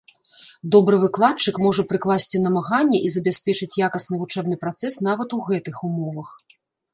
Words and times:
Добры 0.75 0.95
выкладчык 1.01 1.59
можа 1.65 1.81
прыкласці 1.91 2.41
намаганні 2.45 2.97
і 3.09 3.11
забяспечыць 3.17 3.69
якасны 3.89 4.15
вучэбны 4.23 4.55
працэс 4.65 4.99
нават 5.11 5.29
у 5.39 5.41
гэтых 5.51 5.75
умовах. 5.91 6.35